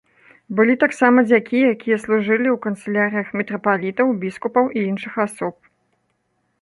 [0.59, 5.55] Былі таксама дзякі якія служылі ў канцылярыях мітрапалітаў, біскуп і іншых асоб.